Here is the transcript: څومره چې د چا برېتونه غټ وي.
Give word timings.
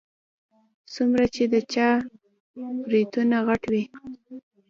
څومره 0.93 1.25
چې 1.35 1.43
د 1.53 1.55
چا 1.73 1.89
برېتونه 2.89 3.37
غټ 3.47 3.63
وي. 3.71 3.83